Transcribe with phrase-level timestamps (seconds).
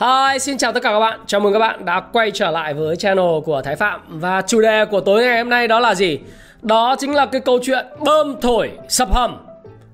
[0.00, 1.20] Hi, xin chào tất cả các bạn.
[1.26, 4.60] Chào mừng các bạn đã quay trở lại với channel của Thái Phạm và chủ
[4.60, 6.18] đề của tối ngày hôm nay đó là gì?
[6.62, 9.36] Đó chính là cái câu chuyện bơm thổi sập hầm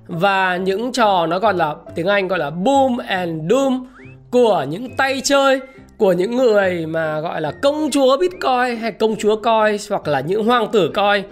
[0.06, 3.86] và những trò nó gọi là tiếng Anh gọi là boom and doom
[4.30, 5.60] của những tay chơi
[5.96, 10.20] của những người mà gọi là công chúa Bitcoin hay công chúa coi hoặc là
[10.20, 11.24] những hoàng tử coi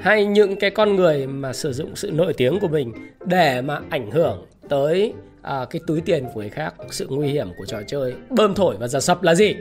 [0.00, 2.92] hay những cái con người mà sử dụng sự nổi tiếng của mình
[3.24, 5.14] để mà ảnh hưởng tới
[5.46, 8.76] à, cái túi tiền của người khác sự nguy hiểm của trò chơi bơm thổi
[8.78, 9.56] và giật sập là gì?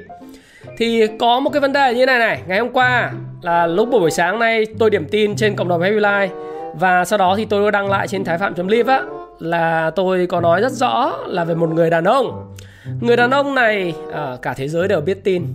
[0.78, 4.12] Thì có một cái vấn đề như này này ngày hôm qua là lúc buổi
[4.12, 6.30] sáng nay tôi điểm tin trên cộng đồng Happy Life
[6.74, 9.02] và sau đó thì tôi đăng lại trên thái phạm.live á
[9.40, 12.56] là tôi có nói rất rõ là về một người đàn ông.
[13.02, 15.46] Người đàn ông này à, cả thế giới đều biết tin.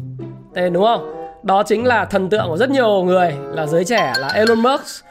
[0.55, 1.33] Tên đúng không?
[1.43, 5.05] Đó chính là thần tượng của rất nhiều người là giới trẻ là Elon Musk.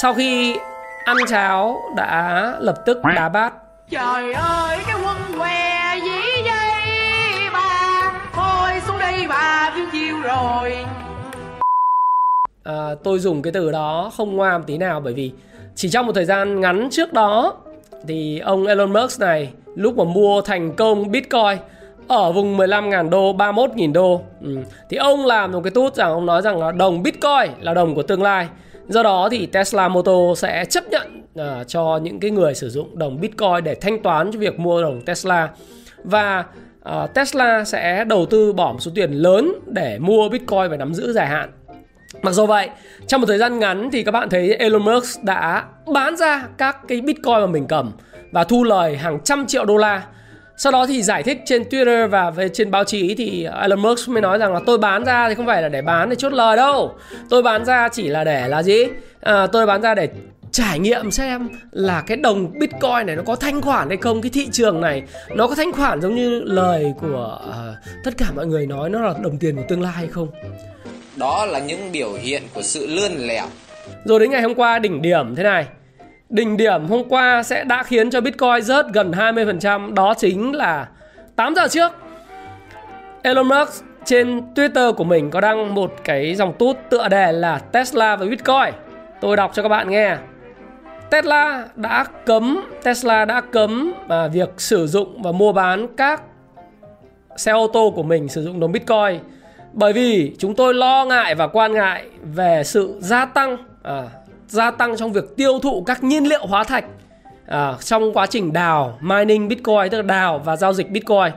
[0.00, 0.56] Sau khi
[1.04, 3.52] ăn cháo đã lập tức đá bát.
[3.90, 10.76] Trời ơi cái quân què dĩ dây bà Thôi xuống đây bà phiêu chiêu rồi
[12.64, 15.32] à, tôi dùng cái từ đó không ngoa một tí nào bởi vì
[15.74, 17.54] chỉ trong một thời gian ngắn trước đó
[18.08, 21.58] thì ông Elon Musk này lúc mà mua thành công Bitcoin
[22.08, 24.56] ở vùng 15.000 đô, 31.000 đô ừ.
[24.90, 27.94] thì ông làm một cái tút rằng ông nói rằng là đồng Bitcoin là đồng
[27.94, 28.48] của tương lai
[28.88, 32.98] do đó thì Tesla Motor sẽ chấp nhận uh, cho những cái người sử dụng
[32.98, 35.48] đồng Bitcoin để thanh toán cho việc mua đồng Tesla
[36.04, 36.44] và
[36.88, 40.94] uh, Tesla sẽ đầu tư bỏ một số tiền lớn để mua Bitcoin và nắm
[40.94, 41.50] giữ dài hạn
[42.22, 42.68] Mặc dù vậy,
[43.06, 46.76] trong một thời gian ngắn thì các bạn thấy Elon Musk đã bán ra các
[46.88, 47.92] cái Bitcoin mà mình cầm
[48.32, 50.02] và thu lời hàng trăm triệu đô la.
[50.56, 54.08] Sau đó thì giải thích trên Twitter và về trên báo chí thì Elon Musk
[54.08, 56.32] mới nói rằng là tôi bán ra thì không phải là để bán để chốt
[56.32, 56.94] lời đâu.
[57.30, 58.84] Tôi bán ra chỉ là để là gì?
[59.20, 60.08] À, tôi bán ra để
[60.52, 64.30] trải nghiệm xem là cái đồng bitcoin này nó có thanh khoản hay không cái
[64.34, 65.02] thị trường này
[65.34, 69.00] nó có thanh khoản giống như lời của uh, tất cả mọi người nói nó
[69.00, 70.28] là đồng tiền của tương lai hay không?
[71.16, 73.46] Đó là những biểu hiện của sự lươn lẹo
[74.04, 75.66] rồi đến ngày hôm qua đỉnh điểm thế này.
[76.30, 80.88] Đỉnh điểm hôm qua sẽ đã khiến cho bitcoin rớt gần 20% đó chính là
[81.36, 81.92] 8 giờ trước
[83.22, 87.58] Elon Musk trên Twitter của mình có đăng một cái dòng tút tựa đề là
[87.58, 88.74] Tesla và Bitcoin.
[89.20, 90.16] Tôi đọc cho các bạn nghe
[91.10, 96.22] Tesla đã cấm Tesla đã cấm à, việc sử dụng và mua bán các
[97.36, 99.20] xe ô tô của mình sử dụng đồng Bitcoin.
[99.72, 104.02] Bởi vì chúng tôi lo ngại và quan ngại về sự gia tăng à,
[104.48, 106.84] gia tăng trong việc tiêu thụ các nhiên liệu hóa thạch
[107.46, 111.32] à, trong quá trình đào mining Bitcoin tức là đào và giao dịch Bitcoin.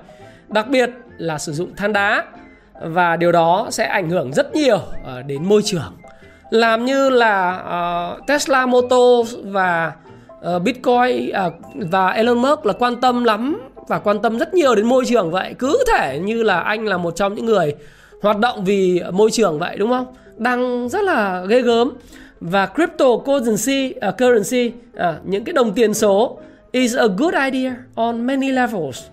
[0.47, 2.25] Đặc biệt là sử dụng than đá
[2.81, 5.97] và điều đó sẽ ảnh hưởng rất nhiều à, đến môi trường
[6.49, 7.63] làm như là
[8.19, 9.93] uh, Tesla Motors và
[10.55, 14.75] uh, Bitcoin uh, và Elon Musk là quan tâm lắm và quan tâm rất nhiều
[14.75, 15.53] đến môi trường vậy.
[15.59, 17.75] Cứ thể như là anh là một trong những người
[18.21, 20.05] hoạt động vì môi trường vậy đúng không?
[20.37, 21.91] Đang rất là ghê gớm.
[22.39, 26.39] Và cryptocurrency uh, currency uh, những cái đồng tiền số
[26.71, 29.03] is a good idea on many levels.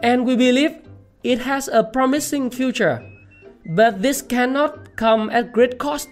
[0.00, 0.74] And we believe
[1.22, 2.96] it has a promising future.
[3.76, 6.08] But this cannot come at great cost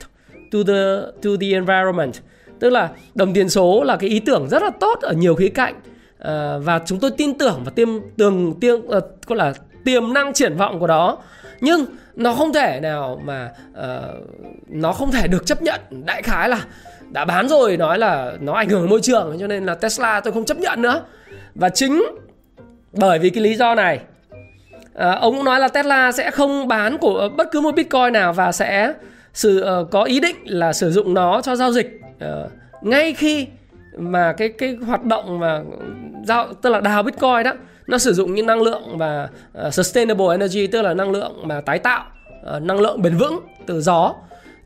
[0.52, 2.12] to the to the environment.
[2.60, 5.48] Tức là đồng tiền số là cái ý tưởng rất là tốt ở nhiều khía
[5.48, 5.74] cạnh.
[6.18, 9.52] Ờ, và chúng tôi tin tưởng và tiêm tường tiêm uh, gọi là
[9.84, 11.18] tiềm năng triển vọng của đó.
[11.60, 14.26] Nhưng nó không thể nào mà uh,
[14.68, 15.80] nó không thể được chấp nhận.
[15.90, 16.64] Đại khái là
[17.10, 20.32] đã bán rồi nói là nó ảnh hưởng môi trường cho nên là Tesla tôi
[20.32, 21.02] không chấp nhận nữa.
[21.54, 22.04] Và chính
[22.92, 24.00] bởi vì cái lý do này
[24.94, 28.32] uh, ông cũng nói là Tesla sẽ không bán của bất cứ một Bitcoin nào
[28.32, 28.92] và sẽ
[29.34, 32.50] sự uh, có ý định là sử dụng nó cho giao dịch uh,
[32.82, 33.46] ngay khi
[33.98, 35.62] mà cái cái hoạt động mà
[36.24, 37.52] giao tức là đào bitcoin đó
[37.86, 41.48] nó sử dụng những năng lượng và uh, ờ, sustainable energy tức là năng lượng
[41.48, 42.04] mà tái tạo
[42.56, 44.14] uh, năng lượng bền vững từ gió.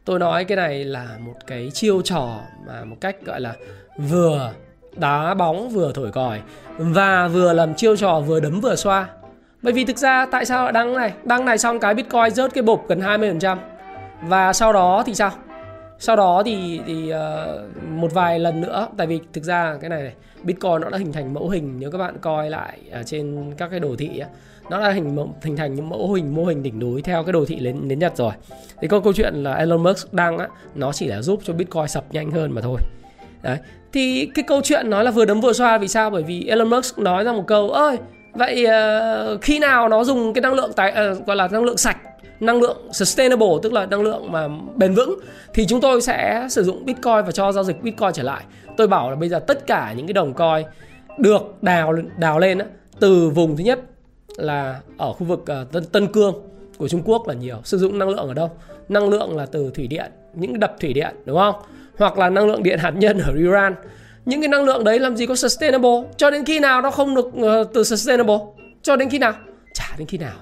[0.04, 3.54] Tôi nói cái này là một cái chiêu trò mà một cách gọi là
[3.98, 4.52] vừa
[4.96, 6.40] đá bóng vừa thổi còi
[6.78, 9.08] và vừa làm chiêu trò vừa đấm vừa xoa.
[9.62, 11.12] Bởi vì thực ra tại sao lại đăng này?
[11.24, 13.56] Đăng này xong cái bitcoin rớt cái bục gần 20%
[14.22, 15.30] và sau đó thì sao
[15.98, 20.02] sau đó thì thì uh, một vài lần nữa tại vì thực ra cái này
[20.02, 23.52] này Bitcoin nó đã hình thành mẫu hình nếu các bạn coi lại ở trên
[23.58, 24.28] các cái đồ thị ấy,
[24.70, 27.44] nó đã hình hình thành những mẫu hình mô hình đỉnh núi theo cái đồ
[27.44, 28.32] thị đến đến Nhật rồi.
[28.80, 31.88] Thì có câu chuyện là Elon Musk đang á nó chỉ là giúp cho Bitcoin
[31.88, 32.80] sập nhanh hơn mà thôi.
[33.42, 33.58] Đấy.
[33.92, 36.10] Thì cái câu chuyện nói là vừa đấm vừa xoa vì sao?
[36.10, 37.96] Bởi vì Elon Musk nói ra một câu ơi
[38.32, 41.64] vậy uh, khi nào nó dùng cái năng lượng tài uh, ờ, gọi là năng
[41.64, 41.96] lượng sạch
[42.40, 45.20] năng lượng sustainable tức là năng lượng mà bền vững
[45.54, 48.44] thì chúng tôi sẽ sử dụng bitcoin và cho giao dịch bitcoin trở lại.
[48.76, 50.66] Tôi bảo là bây giờ tất cả những cái đồng coin
[51.18, 52.66] được đào đào lên á,
[53.00, 53.80] từ vùng thứ nhất
[54.36, 56.34] là ở khu vực ờ, Tân, Tân Cương
[56.78, 57.56] của Trung Quốc là nhiều.
[57.64, 58.50] Sử dụng năng lượng ở đâu?
[58.88, 61.54] Năng lượng là từ thủy điện những đập thủy điện đúng không?
[61.98, 63.74] Hoặc là năng lượng điện hạt nhân ở Iran.
[64.24, 66.02] Những cái năng lượng đấy làm gì có sustainable?
[66.16, 68.38] Cho đến khi nào nó không được uh, từ sustainable?
[68.82, 69.32] Cho đến khi nào?
[69.74, 70.36] Chả đến khi nào.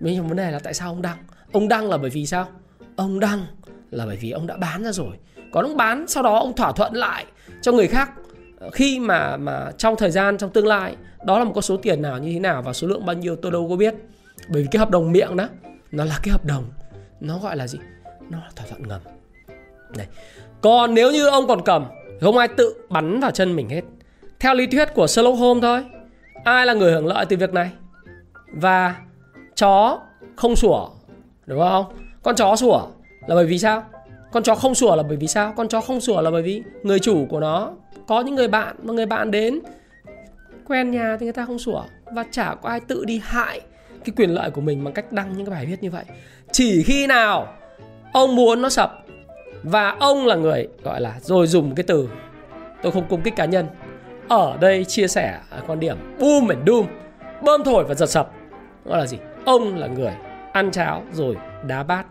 [0.00, 1.16] Mấy vấn đề là tại sao ông đăng
[1.52, 2.48] ông đăng là bởi vì sao?
[2.96, 3.46] Ông đăng
[3.90, 5.16] là bởi vì ông đã bán ra rồi.
[5.52, 7.26] Còn ông bán, sau đó ông thỏa thuận lại
[7.62, 8.10] cho người khác.
[8.58, 11.76] Ờ, khi mà mà trong thời gian, trong tương lai, đó là một con số
[11.76, 13.94] tiền nào như thế nào và số lượng bao nhiêu tôi đâu có biết.
[14.48, 15.48] Bởi vì cái hợp đồng miệng đó,
[15.92, 16.64] nó là cái hợp đồng,
[17.20, 17.78] nó gọi là gì?
[18.30, 19.00] Nó là thỏa thuận ngầm.
[19.96, 20.06] Này,
[20.60, 21.84] còn nếu như ông còn cầm
[22.20, 23.82] không ai tự bắn vào chân mình hết.
[24.40, 25.84] Theo lý thuyết của Sherlock Holmes thôi,
[26.44, 27.70] ai là người hưởng lợi từ việc này?
[28.54, 28.96] Và
[29.56, 30.00] chó
[30.36, 30.88] không sủa
[31.46, 31.84] đúng không?
[32.22, 32.86] Con chó sủa
[33.26, 33.84] là bởi vì sao?
[34.32, 35.52] Con chó không sủa là bởi vì sao?
[35.56, 37.72] Con chó không sủa là bởi vì người chủ của nó,
[38.06, 39.60] có những người bạn mà người bạn đến
[40.66, 41.82] quen nhà thì người ta không sủa.
[42.04, 43.60] Và chả có ai tự đi hại
[44.04, 46.04] cái quyền lợi của mình bằng cách đăng những cái bài viết như vậy.
[46.52, 47.54] Chỉ khi nào
[48.12, 48.98] ông muốn nó sập
[49.62, 52.08] và ông là người, gọi là, rồi dùng cái từ,
[52.82, 53.66] tôi không công kích cá nhân,
[54.28, 56.86] ở đây chia sẻ quan điểm, boom and doom,
[57.42, 58.30] bơm thổi và giật sập.
[58.84, 59.18] Gọi là gì?
[59.44, 60.12] Ông là người
[60.52, 62.06] ăn cháo rồi đá bát.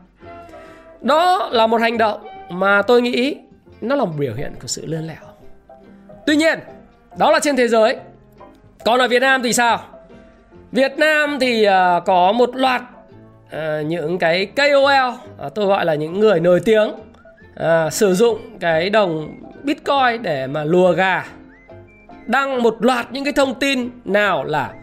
[1.01, 3.37] Đó là một hành động mà tôi nghĩ
[3.81, 5.31] nó là một biểu hiện của sự lươn lẹo.
[6.25, 6.59] Tuy nhiên
[7.17, 7.97] đó là trên thế giới.
[8.85, 9.79] Còn ở việt nam thì sao?
[10.71, 12.81] Việt nam thì uh, có một loạt
[13.45, 18.13] uh, những cái KOL uh, à, tôi gọi là những người nổi tiếng uh, sử
[18.13, 21.25] dụng cái đồng bitcoin để mà lùa gà.
[22.25, 24.73] Đăng một loạt những cái thông tin nào là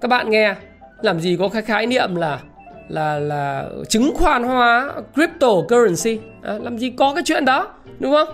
[0.00, 0.54] các bạn nghe
[1.02, 2.38] làm gì có cái khái niệm là
[2.88, 6.18] là là chứng khoán hóa cryptocurrency.
[6.42, 7.68] À, làm gì có cái chuyện đó
[7.98, 8.28] đúng không?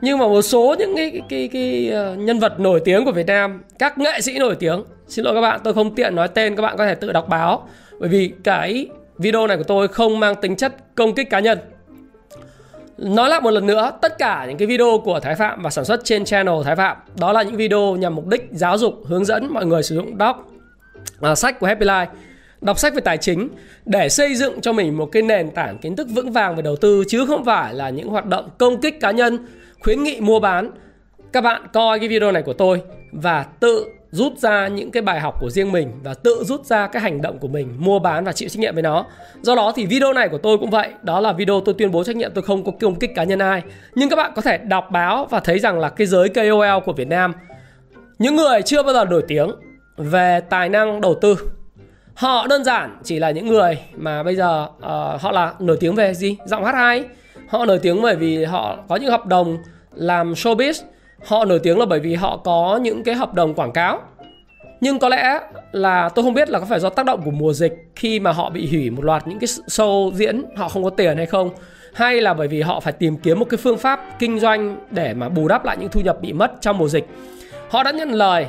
[0.00, 3.12] Nhưng mà một số những cái cái, cái, cái ờ, nhân vật nổi tiếng của
[3.12, 4.84] Việt Nam các nghệ sĩ nổi tiếng.
[5.08, 7.28] Xin lỗi các bạn tôi không tiện nói tên các bạn có thể tự đọc
[7.28, 7.68] báo.
[8.00, 8.86] Bởi vì cái
[9.18, 11.58] video này của tôi không mang tính chất công kích cá nhân.
[12.98, 15.84] Nói lại một lần nữa, tất cả những cái video của Thái Phạm và sản
[15.84, 19.24] xuất trên channel Thái Phạm đó là những video nhằm mục đích giáo dục, hướng
[19.24, 20.36] dẫn mọi người sử dụng doc
[21.20, 22.06] à, sách của Happy Life
[22.60, 23.48] đọc sách về tài chính
[23.84, 26.76] để xây dựng cho mình một cái nền tảng kiến thức vững vàng về đầu
[26.76, 29.38] tư chứ không phải là những hoạt động công kích cá nhân,
[29.80, 30.70] khuyến nghị mua bán.
[31.32, 32.82] Các bạn coi cái video này của tôi
[33.12, 36.86] và tự rút ra những cái bài học của riêng mình và tự rút ra
[36.86, 39.06] cái hành động của mình mua bán và chịu trách nhiệm với nó.
[39.42, 42.04] Do đó thì video này của tôi cũng vậy, đó là video tôi tuyên bố
[42.04, 43.62] trách nhiệm tôi không có công kích cá nhân ai.
[43.94, 46.92] Nhưng các bạn có thể đọc báo và thấy rằng là cái giới KOL của
[46.92, 47.32] Việt Nam
[48.18, 49.50] những người chưa bao giờ nổi tiếng
[49.96, 51.36] về tài năng đầu tư
[52.18, 55.94] họ đơn giản chỉ là những người mà bây giờ uh, họ là nổi tiếng
[55.94, 56.36] về gì?
[56.44, 57.04] Giọng hát hay.
[57.48, 59.58] Họ nổi tiếng bởi vì họ có những hợp đồng
[59.94, 60.82] làm showbiz.
[61.26, 64.00] Họ nổi tiếng là bởi vì họ có những cái hợp đồng quảng cáo.
[64.80, 65.40] Nhưng có lẽ
[65.72, 68.32] là tôi không biết là có phải do tác động của mùa dịch khi mà
[68.32, 71.50] họ bị hủy một loạt những cái show diễn họ không có tiền hay không?
[71.94, 75.14] Hay là bởi vì họ phải tìm kiếm một cái phương pháp kinh doanh để
[75.14, 77.06] mà bù đắp lại những thu nhập bị mất trong mùa dịch?
[77.70, 78.46] Họ đã nhận lời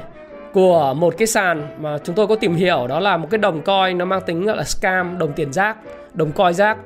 [0.54, 3.62] của một cái sàn mà chúng tôi có tìm hiểu đó là một cái đồng
[3.62, 5.78] coin nó mang tính gọi là scam đồng tiền rác
[6.14, 6.78] đồng coin rác.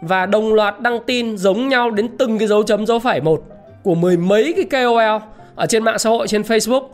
[0.00, 3.42] Và đồng loạt đăng tin giống nhau đến từng cái dấu chấm dấu phẩy một
[3.82, 6.88] của mười mấy cái KOL ở trên mạng xã hội trên Facebook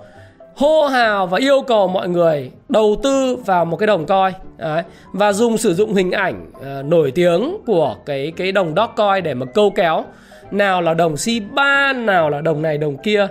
[0.56, 4.32] hô hào và yêu cầu mọi người đầu tư vào một cái đồng coin.
[4.58, 4.82] Đấy.
[5.12, 9.34] và dùng sử dụng hình ảnh uh, nổi tiếng của cái cái đồng Dogecoin để
[9.34, 10.04] mà câu kéo
[10.50, 13.26] nào là đồng C3 nào là đồng này đồng kia.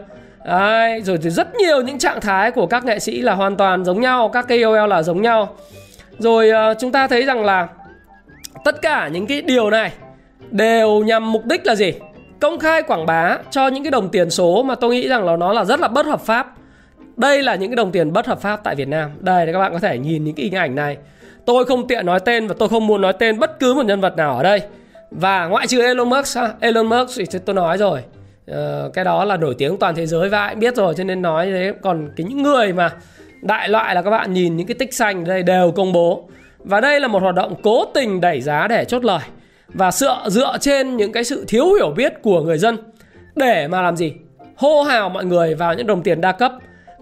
[0.46, 3.86] Đấy, rồi thì rất nhiều những trạng thái của các nghệ sĩ là hoàn toàn
[3.86, 5.56] giống nhau, các KOL là giống nhau.
[6.20, 7.68] Rồi uh, chúng ta thấy rằng là
[8.66, 9.92] tất cả những cái điều này
[10.52, 11.94] đều nhằm mục đích là gì?
[12.40, 15.36] Công khai quảng bá cho những cái đồng tiền số mà tôi nghĩ rằng là
[15.36, 16.54] nó là rất là bất hợp pháp.
[17.18, 19.12] Đây là những cái đồng tiền bất hợp pháp tại Việt Nam.
[19.20, 20.98] Đây các bạn có thể nhìn những cái hình ảnh này.
[21.46, 24.02] Tôi không tiện nói tên và tôi không muốn nói tên bất cứ một nhân
[24.02, 24.62] vật nào ở đây.
[25.12, 28.04] Và ngoại trừ Elon Musk, Elon Musk thì tôi nói rồi
[28.52, 31.22] uh, cái đó là nổi tiếng toàn thế giới và ai biết rồi cho nên
[31.22, 31.74] nói như thế.
[31.82, 32.92] Còn cái những người mà
[33.42, 36.30] đại loại là các bạn nhìn những cái tích xanh đây đều công bố.
[36.58, 39.22] Và đây là một hoạt động cố tình đẩy giá để chốt lời
[39.68, 42.78] và dựa dựa trên những cái sự thiếu hiểu biết của người dân.
[43.36, 44.14] Để mà làm gì?
[44.56, 46.52] Hô hào mọi người vào những đồng tiền đa cấp.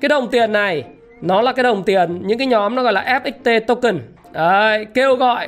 [0.02, 0.84] Cái đồng tiền này
[1.22, 4.00] nó là cái đồng tiền những cái nhóm nó gọi là FXT token.
[4.32, 5.48] Đấy, kêu gọi.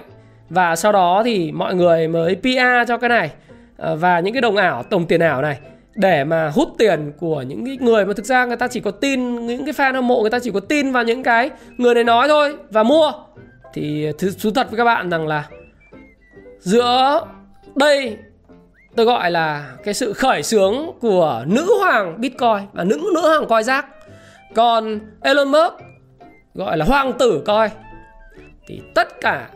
[0.49, 3.31] Và sau đó thì mọi người mới PR cho cái này.
[3.77, 5.57] Ờ, và những cái đồng ảo đồng tiền ảo này
[5.99, 8.91] để mà hút tiền của những cái người mà thực ra người ta chỉ có
[8.91, 11.93] tin, những cái fan hâm mộ người ta chỉ có tin vào những cái người
[11.93, 13.11] này nói thôi và mua
[13.73, 15.47] thì thú thật với các bạn rằng là
[16.59, 17.25] giữa
[17.75, 18.17] đây
[18.95, 23.47] tôi gọi là cái sự khởi xướng của nữ hoàng Bitcoin và nữ nữ hoàng
[23.49, 23.85] coi rác.
[24.55, 25.73] Còn Elon Musk
[26.53, 27.69] gọi là hoàng tử coi
[28.67, 29.49] thì tất cả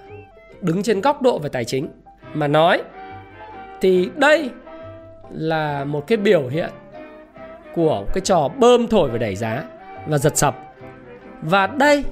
[0.62, 1.88] đứng trên góc độ về tài chính
[2.34, 2.82] mà nói,
[3.82, 4.50] thì đây
[5.34, 6.70] là một cái biểu hiện
[7.76, 9.64] của cái trò bơm thổi và đẩy giá
[10.08, 10.56] và giật sập.
[11.42, 12.04] Và đây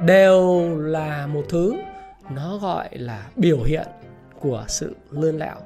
[0.00, 1.74] đều là một thứ
[2.30, 3.86] nó gọi là biểu hiện
[4.40, 5.56] của sự lươn lẹo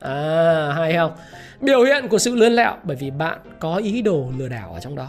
[0.00, 1.12] À hay không?
[1.60, 4.80] Biểu hiện của sự lươn lẹo bởi vì bạn có ý đồ lừa đảo ở
[4.80, 5.08] trong đó.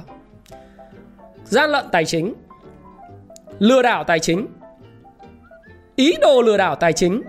[1.46, 2.34] Gian lận tài chính,
[3.60, 4.48] lừa đảo tài chính,
[5.96, 7.22] ý đồ lừa đảo tài chính.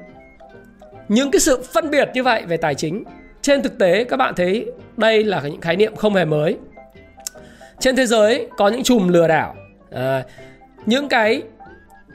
[1.09, 3.05] Những cái sự phân biệt như vậy về tài chính
[3.45, 6.57] trên thực tế các bạn thấy đây là những khái niệm không hề mới.
[7.79, 9.55] Trên thế giới có những chùm lừa đảo,
[9.91, 10.25] à,
[10.87, 11.43] những cái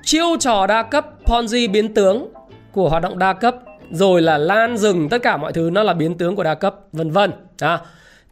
[0.03, 2.33] chiêu trò đa cấp Ponzi biến tướng
[2.71, 3.55] của hoạt động đa cấp
[3.91, 6.75] rồi là lan rừng tất cả mọi thứ nó là biến tướng của đa cấp
[6.91, 7.31] vân vân.
[7.59, 7.79] À,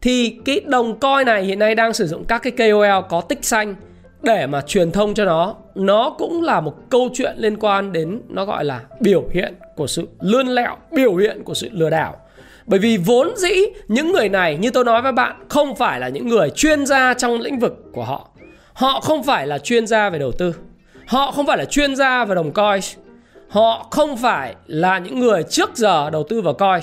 [0.01, 3.45] thì cái đồng coin này hiện nay đang sử dụng các cái KOL có tích
[3.45, 3.75] xanh
[4.21, 5.55] để mà truyền thông cho nó.
[5.75, 9.87] Nó cũng là một câu chuyện liên quan đến nó gọi là biểu hiện của
[9.87, 12.17] sự lươn lẹo biểu hiện của sự lừa đảo
[12.67, 13.53] bởi vì vốn dĩ
[13.87, 17.13] những người này, như tôi nói với bạn, không phải là những người chuyên gia
[17.13, 18.29] trong lĩnh vực của họ.
[18.73, 20.55] Họ không phải là chuyên gia về đầu tư.
[21.07, 22.81] Họ không phải là chuyên gia về đồng coin.
[23.49, 26.81] Họ không phải là những người trước giờ đầu tư vào coin,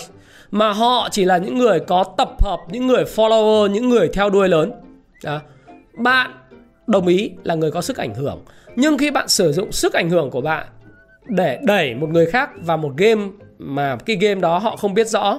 [0.51, 4.31] mà họ chỉ là những người có tập hợp, những người follower, những người theo
[4.31, 4.73] đuôi lớn.
[5.25, 5.41] Đó.
[5.99, 6.31] bạn
[6.87, 8.45] đồng ý là người có sức ảnh hưởng,
[8.77, 10.67] nhưng khi bạn sử dụng sức ảnh hưởng của bạn
[11.29, 13.23] để đẩy một người khác vào một game
[13.59, 15.39] mà cái game đó họ không biết rõ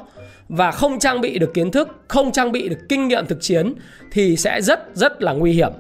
[0.50, 3.74] và không trang bị được kiến thức, không trang bị được kinh nghiệm thực chiến
[4.12, 5.72] thì sẽ rất rất là nguy hiểm.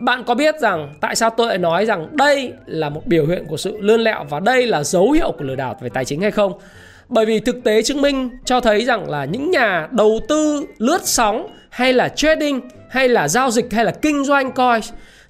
[0.00, 3.44] Bạn có biết rằng tại sao tôi lại nói rằng đây là một biểu hiện
[3.48, 6.20] của sự lươn lẹo và đây là dấu hiệu của lừa đảo về tài chính
[6.20, 6.52] hay không?
[7.08, 11.00] Bởi vì thực tế chứng minh cho thấy rằng là những nhà đầu tư lướt
[11.04, 12.60] sóng hay là trading
[12.90, 14.80] hay là giao dịch hay là kinh doanh coin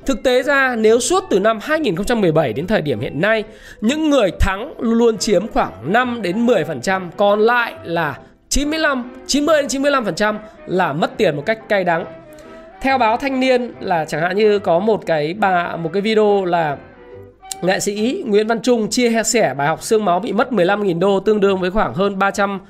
[0.06, 3.44] Thực tế ra nếu suốt từ năm 2017 đến thời điểm hiện nay
[3.80, 9.82] Những người thắng luôn chiếm khoảng 5 đến 10% Còn lại là 95, 90 đến
[9.82, 10.34] 95%
[10.66, 12.04] là mất tiền một cách cay đắng.
[12.80, 16.44] Theo báo thanh niên là chẳng hạn như có một cái bà một cái video
[16.44, 16.76] là
[17.62, 21.20] nghệ sĩ Nguyễn Văn Trung chia sẻ bài học xương máu bị mất 15.000 đô
[21.20, 22.60] tương đương với khoảng hơn 300 uh,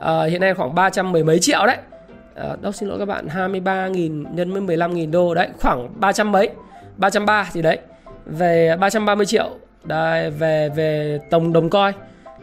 [0.00, 1.76] ờ, hiện nay khoảng 300 mười mấy triệu đấy.
[2.52, 6.50] Uh, đâu xin lỗi các bạn 23.000 nhân với 15.000 đô đấy khoảng 300 mấy
[6.96, 7.78] 330 thì đấy.
[8.26, 9.50] Về 330 triệu
[9.84, 11.92] đây về về tổng đồng coi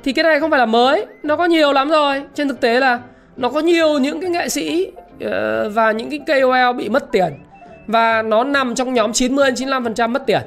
[0.06, 2.80] thì cái này không phải là mới nó có nhiều lắm rồi trên thực tế
[2.80, 3.00] là
[3.38, 7.34] nó có nhiều những cái nghệ sĩ ờ, và những cái KOL bị mất tiền
[7.88, 10.42] và nó nằm trong nhóm 90 95% mất tiền.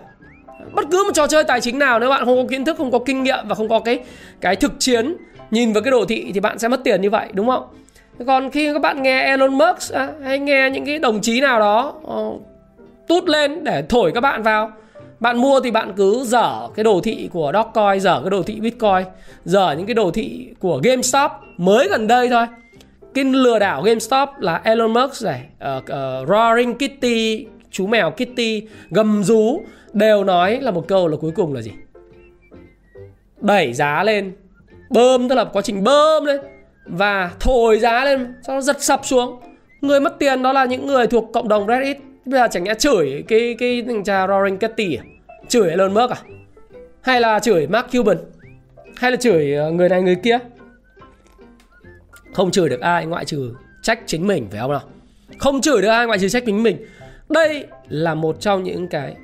[0.72, 2.90] Bất cứ một trò chơi tài chính nào nếu bạn không có kiến thức, không
[2.90, 4.00] có kinh nghiệm và không có cái
[4.40, 5.16] cái thực chiến
[5.50, 7.62] nhìn vào cái đồ thị thì bạn sẽ mất tiền như vậy đúng không?
[8.26, 11.60] Còn khi các bạn nghe Elon Musk à, hay nghe những cái đồng chí nào
[11.60, 12.22] đó ờ,
[13.08, 14.72] tút lên để thổi các bạn vào
[15.20, 18.60] bạn mua thì bạn cứ dở cái đồ thị của Dogecoin, dở cái đồ thị
[18.60, 19.04] Bitcoin,
[19.44, 22.46] dở những cái đồ thị của GameStop mới gần đây thôi
[23.14, 25.44] cái lừa đảo GameStop là Elon Musk này,
[25.76, 29.60] uh, uh, Roaring Kitty, chú mèo Kitty, gầm rú
[29.92, 31.72] đều nói là một câu là cuối cùng là gì?
[33.40, 34.32] Đẩy giá lên,
[34.90, 36.40] bơm tức là quá trình bơm lên
[36.86, 39.40] và thổi giá lên, sau đó giật sập xuống.
[39.80, 41.96] Người mất tiền đó là những người thuộc cộng đồng Reddit.
[42.28, 45.02] Bây giờ chẳng nhẽ chửi cái cái thằng cha Roaring Kitty à?
[45.48, 46.16] Chửi Elon Musk à?
[47.00, 48.16] Hay là chửi Mark Cuban?
[48.96, 50.38] Hay là chửi ờ, người này người kia?
[52.34, 54.82] Không chửi được ai ngoại trừ trách chính mình phải không nào
[55.38, 56.86] Không chửi được ai ngoại trừ trách chính mình
[57.28, 59.16] Đây là một trong những cái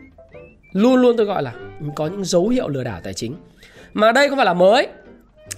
[0.72, 1.52] Luôn luôn tôi gọi là
[1.94, 3.34] Có những dấu hiệu lừa đảo tài chính
[3.92, 4.88] Mà đây không phải là mới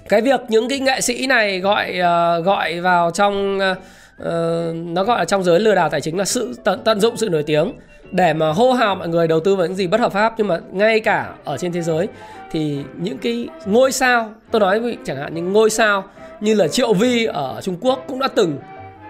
[0.09, 3.79] Cái việc những cái nghệ sĩ này gọi uh, gọi vào trong uh,
[4.18, 7.16] Ờ, nó gọi là trong giới lừa đảo tài chính là sự tận, tận dụng
[7.16, 7.73] sự nổi tiếng.
[8.11, 10.49] Để mà hô hào mọi người đầu tư vào những gì bất hợp pháp nhưng
[10.49, 12.08] mà ngay cả ở trên thế giới
[12.50, 16.04] thì những cái ngôi sao tôi nói chẳng hạn những ngôi sao
[16.40, 18.58] như là Triệu Vi ở Trung Quốc cũng đã từng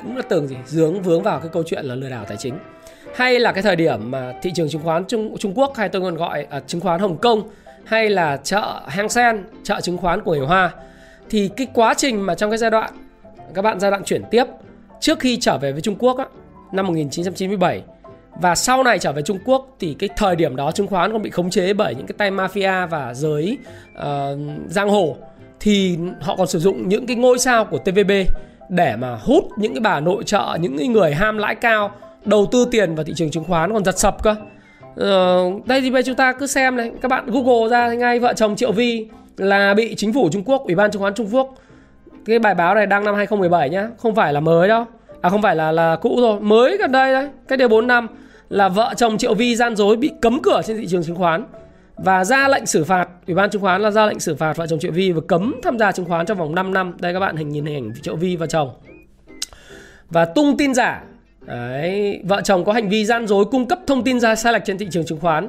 [0.03, 2.59] cũng đã từng gì dướng vướng vào cái câu chuyện là lừa đảo tài chính.
[3.15, 6.03] Hay là cái thời điểm mà thị trường chứng khoán Trung Trung Quốc hay tôi
[6.03, 7.49] còn gọi à, chứng khoán Hồng Kông
[7.85, 10.75] hay là chợ Hang Sen chợ chứng khoán của người Hoa
[11.31, 12.91] thì cái quá trình mà trong cái giai đoạn
[13.55, 14.45] các bạn giai đoạn chuyển tiếp
[15.01, 16.27] trước khi trở về với Trung Quốc á,
[16.73, 17.83] năm 1997
[18.41, 21.23] và sau này trở về Trung Quốc thì cái thời điểm đó chứng khoán còn
[21.23, 23.59] bị khống chế bởi những cái tay mafia và giới
[23.99, 24.05] uh,
[24.69, 25.17] giang hồ
[25.61, 28.11] thì họ còn sử dụng những cái ngôi sao của TVB
[28.69, 31.91] để mà hút những cái bà nội trợ, những cái người ham lãi cao
[32.25, 34.35] đầu tư tiền vào thị trường chứng khoán còn giật sập cơ.
[35.01, 38.33] Uh, đây thì bây chúng ta cứ xem này, các bạn Google ra ngay vợ
[38.37, 41.55] chồng Triệu Vi là bị chính phủ Trung Quốc, Ủy ban chứng khoán Trung Quốc
[42.27, 44.85] cái bài báo này đăng năm 2017 nhá, không phải là mới đâu.
[45.21, 48.09] À không phải là là cũ rồi, mới gần đây đấy, cách đây 4 năm
[48.49, 51.45] là vợ chồng Triệu Vi gian dối bị cấm cửa trên thị trường chứng khoán
[51.97, 54.67] và ra lệnh xử phạt ủy ban chứng khoán là ra lệnh xử phạt vợ
[54.67, 56.97] chồng Triệu Vi và cấm tham gia chứng khoán trong vòng 5 năm.
[57.01, 58.71] Đây các bạn hình nhìn hình ảnh Triệu Vi và chồng.
[60.11, 61.03] Và tung tin giả.
[61.41, 64.65] Đấy, vợ chồng có hành vi gian dối cung cấp thông tin ra sai lệch
[64.65, 65.49] trên thị trường chứng khoán.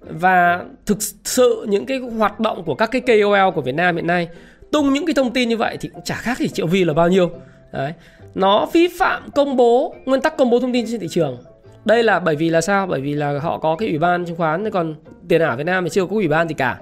[0.00, 4.06] Và thực sự những cái hoạt động của các cái KOL của Việt Nam hiện
[4.06, 4.28] nay
[4.72, 6.94] tung những cái thông tin như vậy thì cũng chả khác gì Triệu Vi là
[6.94, 7.30] bao nhiêu.
[7.72, 7.92] Đấy.
[8.34, 11.38] Nó vi phạm công bố, nguyên tắc công bố thông tin trên thị trường
[11.84, 14.36] đây là bởi vì là sao bởi vì là họ có cái ủy ban chứng
[14.36, 14.94] khoán, còn
[15.28, 16.78] tiền ảo Việt Nam thì chưa có ủy ban gì cả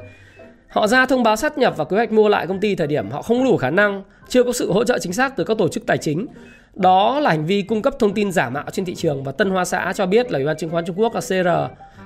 [0.69, 3.11] họ ra thông báo sát nhập và kế hoạch mua lại công ty thời điểm
[3.11, 5.69] họ không đủ khả năng, chưa có sự hỗ trợ chính xác từ các tổ
[5.69, 6.27] chức tài chính
[6.75, 9.51] đó là hành vi cung cấp thông tin giả mạo trên thị trường và Tân
[9.51, 11.49] Hoa Xã cho biết là Ủy ban chứng khoán Trung Quốc, là CR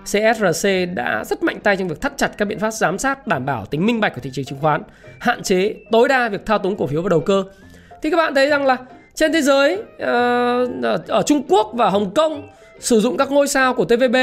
[0.04, 3.46] CSRC đã rất mạnh tay trong việc thắt chặt các biện pháp giám sát đảm
[3.46, 4.82] bảo tính minh bạch của thị trường chứng khoán,
[5.18, 7.44] hạn chế tối đa việc thao túng cổ phiếu và đầu cơ.
[8.02, 8.76] Thì các bạn thấy rằng là
[9.14, 10.68] trên thế giới ờ,
[11.08, 12.48] ở Trung Quốc và Hồng Kông
[12.80, 14.16] sử dụng các ngôi sao của TVB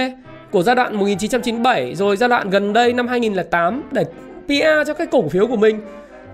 [0.51, 4.03] của giai đoạn 1997 rồi giai đoạn gần đây năm 2008 để
[4.45, 5.81] PR cho cái cổ phiếu của mình.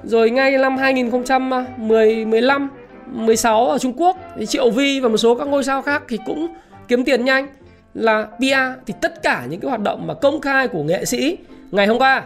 [0.03, 2.69] Rồi ngay năm 2015
[3.11, 6.19] 16 ở Trung Quốc thì Triệu Vi và một số các ngôi sao khác thì
[6.25, 6.47] cũng
[6.87, 7.47] kiếm tiền nhanh
[7.95, 11.37] là PR thì tất cả những cái hoạt động mà công khai của nghệ sĩ
[11.71, 12.23] ngày hôm qua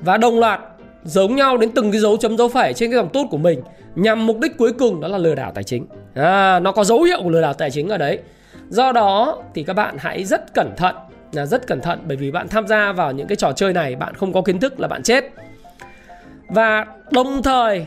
[0.00, 0.60] và đồng loạt
[1.04, 3.62] giống nhau đến từng cái dấu chấm dấu phẩy trên cái dòng tốt của mình
[3.94, 5.86] nhằm mục đích cuối cùng đó là lừa đảo tài chính.
[6.14, 8.18] À, nó có dấu hiệu của lừa đảo tài chính ở đấy.
[8.68, 10.94] Do đó thì các bạn hãy rất cẩn thận
[11.32, 13.96] là rất cẩn thận bởi vì bạn tham gia vào những cái trò chơi này
[13.96, 15.24] bạn không có kiến thức là bạn chết.
[16.48, 17.86] Và đồng thời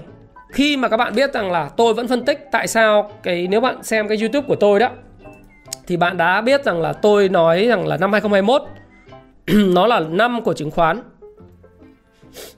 [0.49, 3.61] khi mà các bạn biết rằng là tôi vẫn phân tích tại sao cái nếu
[3.61, 4.89] bạn xem cái YouTube của tôi đó
[5.87, 8.61] thì bạn đã biết rằng là tôi nói rằng là năm 2021
[9.73, 11.01] nó là năm của chứng khoán.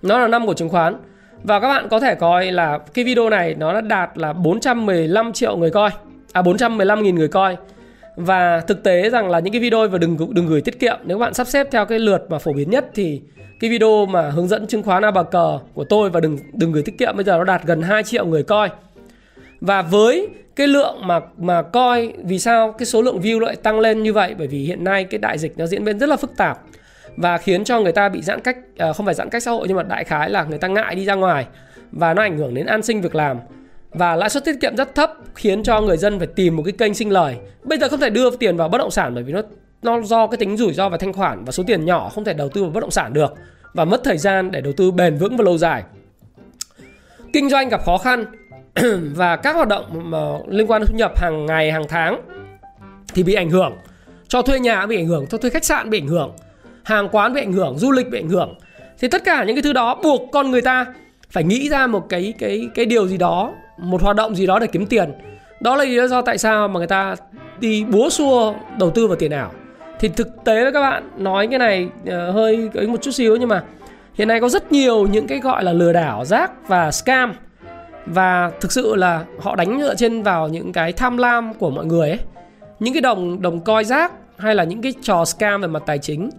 [0.01, 0.95] Nó là năm của chứng khoán.
[1.43, 5.33] Và các bạn có thể coi là cái video này nó đã đạt là 415
[5.33, 5.89] triệu người coi.
[6.33, 7.57] À 415 nghìn người coi
[8.15, 11.17] và thực tế rằng là những cái video và đừng đừng gửi tiết kiệm nếu
[11.17, 13.21] bạn sắp xếp theo cái lượt mà phổ biến nhất thì
[13.59, 16.71] cái video mà hướng dẫn chứng khoán a bà cờ của tôi và đừng đừng
[16.71, 18.69] gửi tiết kiệm bây giờ nó đạt gần 2 triệu người coi
[19.61, 23.79] và với cái lượng mà mà coi vì sao cái số lượng view lại tăng
[23.79, 26.15] lên như vậy bởi vì hiện nay cái đại dịch nó diễn biến rất là
[26.15, 26.59] phức tạp
[27.17, 29.67] và khiến cho người ta bị giãn cách à, không phải giãn cách xã hội
[29.67, 31.45] nhưng mà đại khái là người ta ngại đi ra ngoài
[31.91, 33.37] và nó ảnh hưởng đến an sinh việc làm
[33.91, 36.71] và lãi suất tiết kiệm rất thấp khiến cho người dân phải tìm một cái
[36.71, 37.35] kênh sinh lời.
[37.63, 39.41] Bây giờ không thể đưa tiền vào bất động sản bởi vì nó
[39.81, 42.33] nó do cái tính rủi ro và thanh khoản và số tiền nhỏ không thể
[42.33, 43.33] đầu tư vào bất động sản được
[43.73, 45.83] và mất thời gian để đầu tư bền vững và lâu dài.
[47.33, 48.25] Kinh doanh gặp khó khăn
[49.15, 52.21] và các hoạt động mà liên quan đến thu nhập hàng ngày hàng tháng
[53.13, 53.73] thì bị ảnh hưởng.
[54.27, 56.31] Cho thuê nhà bị ảnh hưởng, cho thuê khách sạn bị ảnh hưởng,
[56.83, 58.55] hàng quán bị ảnh hưởng, du lịch bị ảnh hưởng.
[58.99, 60.85] Thì tất cả những cái thứ đó buộc con người ta
[61.29, 64.59] phải nghĩ ra một cái cái cái điều gì đó một hoạt động gì đó
[64.59, 65.11] để kiếm tiền
[65.59, 67.15] đó là lý do tại sao mà người ta
[67.59, 69.51] đi búa xua đầu tư vào tiền ảo
[69.99, 73.35] thì thực tế với các bạn nói cái này ờ, hơi ấy một chút xíu
[73.35, 73.63] nhưng mà
[74.13, 77.33] hiện nay có rất nhiều những cái gọi là lừa đảo rác và scam
[78.05, 81.85] và thực sự là họ đánh dựa trên vào những cái tham lam của mọi
[81.85, 82.19] người ấy.
[82.79, 85.97] Những cái đồng đồng coi rác hay là những cái trò scam về mặt tài
[85.97, 86.29] chính.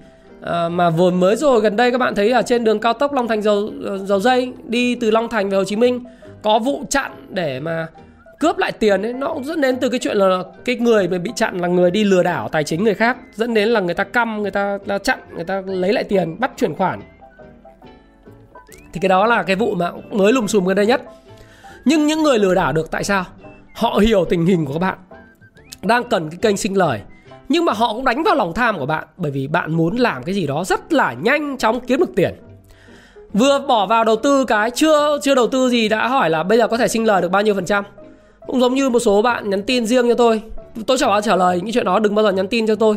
[0.42, 3.12] À, mà vừa mới rồi gần đây các bạn thấy ở trên đường cao tốc
[3.12, 6.04] Long Thành dầu ờ, dầu dây đi từ Long Thành về Hồ Chí Minh
[6.42, 7.86] có vụ chặn để mà
[8.38, 11.30] cướp lại tiền ấy nó cũng dẫn đến từ cái chuyện là cái người bị
[11.36, 14.04] chặn là người đi lừa đảo tài chính người khác dẫn đến là người ta
[14.04, 17.00] căm người ta là chặn người ta lấy lại tiền bắt chuyển khoản.
[18.92, 21.02] Thì cái đó là cái vụ mà mới lùm xùm gần đây nhất
[21.86, 23.24] nhưng những người lừa đảo được tại sao?
[23.74, 24.98] Họ hiểu tình hình của các bạn,
[25.82, 27.00] đang cần cái kênh sinh lời.
[27.48, 30.22] Nhưng mà họ cũng đánh vào lòng tham của bạn, bởi vì bạn muốn làm
[30.22, 32.34] cái gì đó rất là nhanh chóng kiếm được tiền.
[33.32, 36.58] Vừa bỏ vào đầu tư cái, chưa chưa đầu tư gì đã hỏi là bây
[36.58, 37.84] giờ có thể sinh lời được bao nhiêu phần trăm?
[38.46, 40.42] Cũng giống như một số bạn nhắn tin riêng cho tôi.
[40.86, 42.96] Tôi chẳng bao trả lời những chuyện đó, đừng bao giờ nhắn tin cho tôi.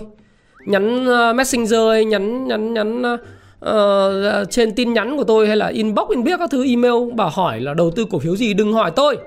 [0.66, 3.18] Nhắn ờ, messenger hay nhắn nhắn nhắn ờ,
[3.66, 7.60] uh, trên tin nhắn của tôi hay là inbox inbox các thứ email bảo hỏi
[7.60, 9.18] là đầu tư cổ phiếu gì đừng hỏi tôi.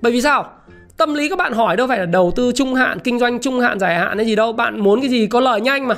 [0.00, 0.50] Bởi vì sao?
[0.96, 3.60] Tâm lý các bạn hỏi đâu phải là đầu tư trung hạn kinh doanh trung
[3.60, 4.52] hạn dài hạn hay gì đâu.
[4.52, 5.94] Bạn muốn cái gì có lời nhanh mà.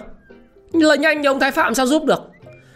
[0.73, 2.23] Lời nhanh thì ông thái phạm sao giúp được?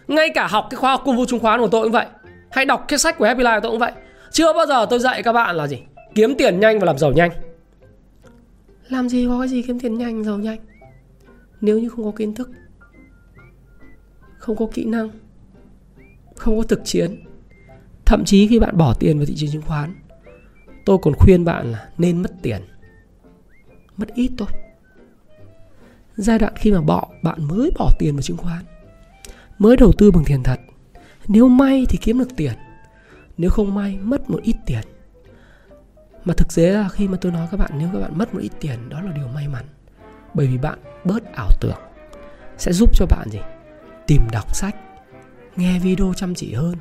[0.09, 2.07] Ngay cả học cái khoa học công vụ chứng khoán của tôi cũng vậy.
[2.51, 3.93] Hãy đọc cái sách của Happy Life tôi cũng vậy.
[4.31, 5.79] Chưa bao giờ tôi dạy các bạn là gì?
[6.15, 7.31] Kiếm tiền nhanh và làm giàu nhanh.
[8.89, 10.59] Làm gì có cái gì kiếm tiền nhanh giàu nhanh?
[11.61, 12.51] Nếu như không có kiến thức.
[14.45, 15.11] Không có kỹ năng,
[16.37, 17.25] Không có thực chiến.
[18.05, 19.95] Thậm chí khi bạn bỏ tiền vào thị trường chứng khoán,
[20.85, 22.63] Tôi còn khuyên bạn là nên mất tiền,
[23.97, 24.49] Mất ít thôi.
[26.17, 28.65] Giai đoạn khi mà bỏ, Bạn mới bỏ tiền vào chứng khoán,
[29.59, 30.61] Mới đầu tư bằng tiền thật,
[31.29, 32.55] Nếu may thì kiếm được tiền,
[33.37, 34.83] Nếu không may mất một ít tiền.
[36.25, 38.41] Mà thực tế là khi mà tôi nói các bạn, Nếu các bạn mất một
[38.41, 39.65] ít tiền, Đó là điều may mắn,
[40.35, 41.81] Bởi vì bạn bớt ảo tưởng,
[42.59, 43.41] Sẽ giúp cho bạn gì?
[44.07, 44.77] Tìm đọc sách,
[45.57, 46.75] Nghe video chăm chỉ hơn,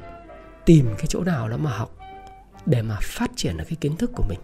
[0.66, 1.98] Tìm cái chỗ nào đó mà học
[2.66, 4.40] Để mà phát triển được cái kiến thức của mình.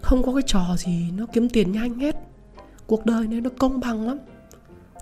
[0.00, 2.16] Không có cái trò gì Nó kiếm tiền nhanh hết.
[2.86, 4.18] Cuộc đời này nó công bằng lắm.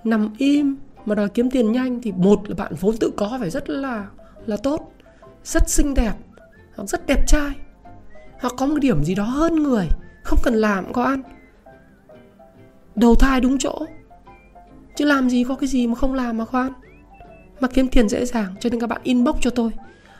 [0.05, 3.51] Nằm im mà đòi kiếm tiền nhanh thì một là bạn vốn tự có phải
[3.51, 4.07] rất là
[4.47, 4.93] là tốt,
[5.45, 6.13] rất xinh đẹp
[6.77, 7.51] hoặc rất đẹp trai.
[8.41, 9.87] Hoặc có một điểm gì đó hơn người,
[10.25, 11.23] không cần làm, có ăn.
[12.95, 13.87] Đầu thai đúng chỗ
[15.03, 16.73] chứ làm gì có cái gì mà không làm mà khoan.
[17.61, 19.71] Mà kiếm tiền dễ dàng, cho nên các bạn inbox cho tôi.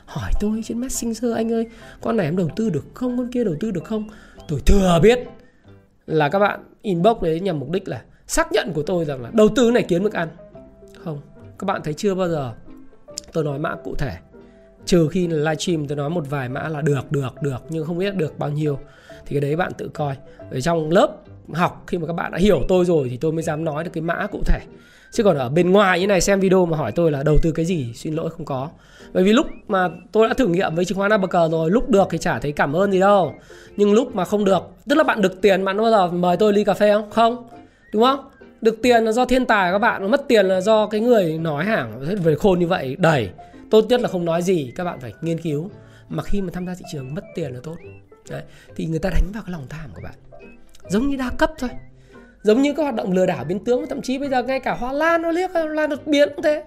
[0.05, 1.67] Hỏi tôi trên messenger, anh ơi,
[2.01, 3.17] con này em đầu tư được không?
[3.17, 4.07] Con kia đầu tư được không?
[4.47, 5.19] Tôi thừa biết
[6.07, 9.29] là các bạn inbox đấy nhằm mục đích là xác nhận của tôi rằng là
[9.33, 10.27] đầu tư này kiếm được ăn.
[11.03, 11.21] Không,
[11.59, 12.53] các bạn thấy chưa bao giờ?
[13.33, 14.17] Tôi nói mã cụ thể.
[14.85, 17.97] Trừ khi là livestream tôi nói một vài mã là được được được, nhưng không
[17.97, 18.79] biết được bao nhiêu
[19.25, 20.15] thì cái đấy bạn tự coi.
[20.51, 21.09] Ở trong lớp
[21.53, 23.91] học, khi mà các bạn đã hiểu tôi rồi thì tôi mới dám nói được
[23.93, 24.59] cái mã cụ thể.
[25.11, 27.51] Chứ còn ở bên ngoài, như này xem video mà hỏi tôi là đầu tư
[27.51, 28.69] cái gì, xin lỗi, không có.
[29.13, 32.07] Bởi vì lúc mà tôi đã thử nghiệm với chứng khoán cờ rồi, lúc được
[32.11, 33.33] thì chả thấy cảm ơn gì đâu.
[33.77, 36.53] Nhưng lúc mà không được, tức là bạn được tiền, bạn bao giờ mời tôi
[36.53, 37.09] ly cà phê không?
[37.09, 37.47] Không.
[37.93, 38.19] Đúng không?
[38.61, 41.65] Được tiền là do thiên tài các bạn, mất tiền là do cái người nói
[41.65, 41.99] hàng.
[42.23, 43.29] Về khôn như vậy đẩy.
[43.71, 45.69] tốt nhất là không nói gì, các bạn phải nghiên cứu.
[46.09, 47.75] Mà khi mà tham gia thị trường, mất tiền là tốt.
[48.29, 48.43] Đấy.
[48.75, 50.13] thì người ta đánh vào cái lòng tham của bạn.
[50.87, 51.69] Giống như đa cấp thôi.
[52.43, 54.73] Giống như các hoạt động lừa đảo biến tướng thậm chí bây giờ ngay cả
[54.73, 56.63] hoa lan nó liếc hoa lan đột biến cũng thế.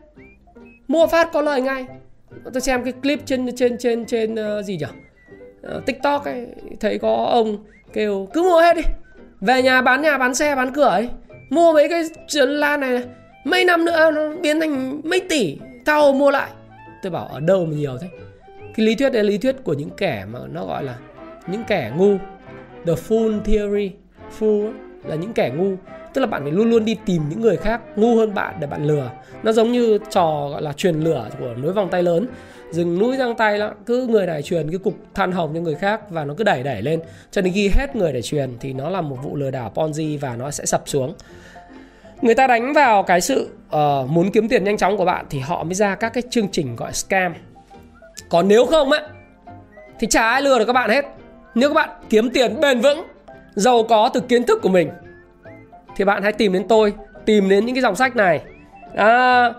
[0.88, 1.87] Mua phát có lời ngay.
[2.53, 4.92] Tôi xem cái clip trên trên trên trên uh, gì nhỉ uh,
[5.62, 6.47] ờ, tiktok ấy
[6.81, 8.83] thấy có ông kêu cứ mua hết đi.
[9.40, 11.09] Về nhà bán nhà bán xe bán cửa ấy.
[11.51, 12.03] Mua mấy cái
[12.47, 13.05] lan này, này.
[13.45, 15.59] Mấy năm nữa nó biến thành mấy tỷ.
[15.85, 16.51] Tao mua lại.
[17.03, 18.09] Tôi bảo ở đâu mà nhiều thế?
[18.77, 20.97] Cái lý thuyết đấy là lý thuyết của những kẻ mà nó gọi là
[21.46, 22.16] những kẻ ngu.
[22.87, 23.92] The fool theory
[24.38, 24.72] fool
[25.04, 25.74] là những kẻ ngu.
[26.14, 28.66] Tức là bạn phải luôn luôn đi tìm những người khác ngu hơn bạn để
[28.66, 29.11] bạn lừa.
[29.42, 32.26] Nó giống như trò gọi là truyền lửa của núi vòng tay lớn.
[32.70, 35.74] Dừng núi răng tay đó cứ người này truyền cái cục than hồng cho người
[35.74, 37.00] khác và nó cứ đẩy đẩy lên.
[37.30, 40.18] Cho đến khi hết người để truyền thì nó là một vụ lừa đảo ponzi
[40.18, 41.14] và nó sẽ sập xuống.
[42.22, 45.38] Người ta đánh vào cái sự uh, muốn kiếm tiền nhanh chóng của bạn thì
[45.38, 47.35] họ mới ra các cái chương trình gọi scam.
[48.28, 49.00] Còn nếu không á
[49.98, 51.04] thì chả ai lừa được các bạn hết
[51.57, 53.03] nếu các bạn kiếm tiền bền vững
[53.55, 54.90] giàu có từ kiến thức của mình
[55.97, 56.92] thì bạn hãy tìm đến tôi
[57.25, 58.40] tìm đến những cái dòng sách này.
[58.95, 59.53] À,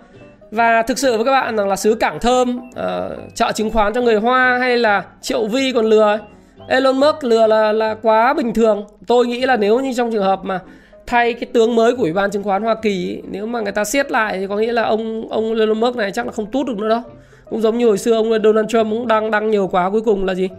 [0.51, 3.93] và thực sự với các bạn rằng là xứ cảng thơm uh, chợ chứng khoán
[3.93, 6.19] cho người hoa hay là triệu vi còn lừa
[6.67, 8.85] Elon Musk lừa là là quá bình thường.
[9.07, 10.59] Tôi nghĩ là nếu như trong trường hợp mà
[11.07, 13.83] thay cái tướng mới của ủy ban chứng khoán Hoa Kỳ nếu mà người ta
[13.83, 16.67] siết lại thì có nghĩa là ông ông Elon Musk này chắc là không tút
[16.67, 17.01] được nữa đâu
[17.49, 20.25] cũng giống như hồi xưa ông Donald Trump cũng đăng đăng nhiều quá cuối cùng
[20.25, 20.49] là gì?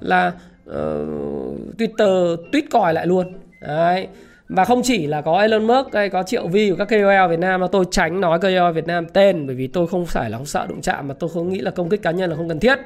[0.00, 0.32] Là
[0.70, 4.08] uh, Twitter tweet còi lại luôn đấy
[4.50, 7.38] và không chỉ là có Elon Musk hay có Triệu Vi của các KOL Việt
[7.38, 10.36] Nam mà tôi tránh nói KOL Việt Nam tên bởi vì tôi không phải là
[10.36, 12.48] không sợ đụng chạm mà tôi không nghĩ là công kích cá nhân là không
[12.48, 12.78] cần thiết.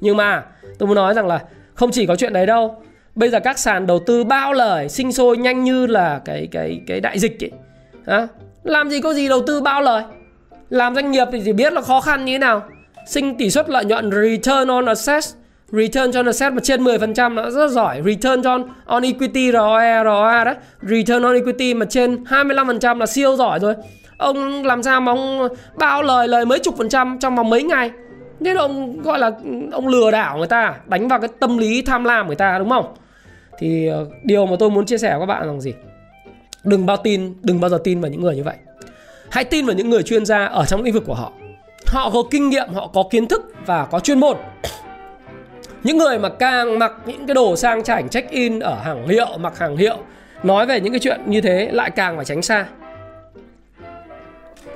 [0.00, 0.44] Nhưng mà
[0.78, 1.42] tôi muốn nói rằng là
[1.74, 2.82] không chỉ có chuyện đấy đâu.
[3.14, 6.80] Bây giờ các sàn đầu tư bao lời sinh sôi nhanh như là cái cái
[6.86, 7.50] cái đại dịch ấy.
[8.06, 8.28] À,
[8.64, 10.02] làm gì có gì đầu tư bao lời.
[10.70, 12.62] Làm doanh nghiệp thì chỉ biết là khó khăn như thế nào.
[13.06, 15.34] Sinh tỷ suất lợi nhuận return on assets
[15.72, 18.02] Return cho asset mà trên 10% nó rất giỏi.
[18.04, 20.54] Return cho on equity ROE ROA đấy.
[20.82, 23.74] Return on equity mà trên 25% là siêu giỏi rồi.
[24.18, 27.62] Ông làm sao mà ông bao lời lời mấy chục phần trăm trong vòng mấy
[27.62, 27.90] ngày?
[28.40, 29.30] Nên ông gọi là
[29.72, 32.70] ông lừa đảo người ta Đánh vào cái tâm lý tham lam người ta đúng
[32.70, 32.94] không?
[33.58, 35.74] Thì ờ, điều mà tôi muốn chia sẻ với các bạn là gì?
[36.64, 38.56] Đừng bao tin Đừng bao giờ tin vào những người như vậy.
[39.30, 41.32] Hãy tin vào những người chuyên gia ở trong lĩnh vực của họ.
[41.86, 44.36] Họ có kinh nghiệm, họ có kiến thức và có chuyên môn
[45.86, 49.26] những người mà càng mặc những cái đồ sang chảnh check in ở hàng hiệu,
[49.38, 49.96] mặc hàng hiệu,
[50.42, 52.66] nói về những cái chuyện như thế lại càng phải tránh xa.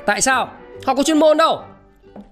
[0.06, 0.48] Tại sao?
[0.86, 1.60] Họ có chuyên môn đâu.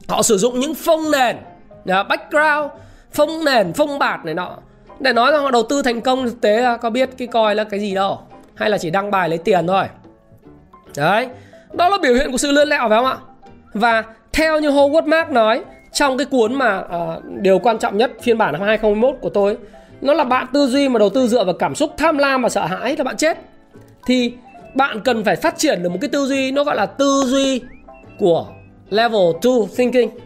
[0.09, 1.37] Họ sử dụng những phông nền
[1.85, 2.71] background,
[3.12, 4.57] phông nền, phông bạt này nọ.
[5.01, 7.55] Để nói rằng họ đầu tư thành công, thực tế là có biết cái coi
[7.55, 8.21] là cái gì đâu.
[8.55, 9.85] Hay là chỉ đăng bài lấy tiền thôi.
[10.97, 11.29] Đấy.
[11.73, 13.17] Đó là biểu hiện của sự lươn lẹo phải không ạ?
[13.75, 15.62] Và theo như Howard Mark nói
[15.99, 19.57] trong cái cuốn mà uh, điều quan trọng nhất phiên bản năm 2021 của tôi
[20.01, 22.49] nó là bạn tư duy mà đầu tư dựa vào cảm xúc tham lam và
[22.49, 23.39] sợ hãi là bạn chết.
[24.07, 24.33] Thì
[24.75, 27.63] bạn cần phải phát triển được một cái tư duy nó gọi là tư duy
[28.19, 28.47] của
[28.91, 30.19] level 2 thinking.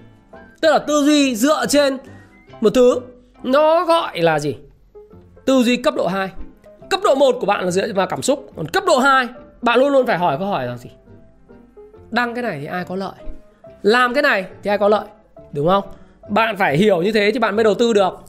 [0.60, 1.98] Tức là tư duy dựa trên
[2.60, 3.00] một thứ
[3.42, 4.56] nó gọi là gì?
[5.44, 6.28] Tư duy cấp độ 2
[6.90, 9.26] cấp độ 1 của bạn là dựa vào cảm xúc còn cấp độ 2
[9.62, 10.90] bạn luôn luôn phải hỏi câu hỏi là gì?
[12.10, 13.14] Đăng cái này thì ai có lợi?
[13.82, 15.04] Làm cái này thì ai có lợi?
[15.52, 15.84] Đúng không?
[16.28, 18.24] Bạn phải hiểu như thế thì bạn mới đầu tư được.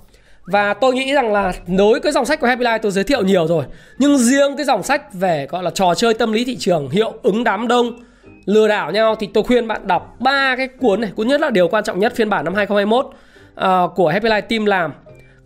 [0.45, 3.23] Và tôi nghĩ rằng là nối cái dòng sách của Happy Life tôi giới thiệu
[3.23, 3.65] nhiều rồi
[3.97, 7.13] Nhưng riêng cái dòng sách về gọi là trò chơi tâm lý thị trường Hiệu
[7.23, 7.99] ứng đám đông
[8.45, 11.11] Lừa đảo nhau Thì tôi khuyên bạn đọc ba cái cuốn này.
[11.15, 13.13] Cuốn nhất là điều quan trọng nhất phiên bản năm 2021 uh,
[13.55, 14.93] ờ, Của Happy Life Team làm.